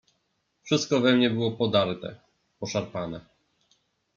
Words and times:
"Wszystko 0.63 0.99
we 1.01 1.13
mnie 1.13 1.29
było 1.29 1.51
podarte, 1.51 2.19
poszarpane." 2.59 3.21